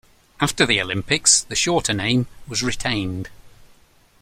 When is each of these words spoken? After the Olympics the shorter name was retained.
After 0.39 0.65
the 0.65 0.81
Olympics 0.81 1.43
the 1.43 1.53
shorter 1.55 1.93
name 1.93 2.25
was 2.47 2.63
retained. 2.63 3.29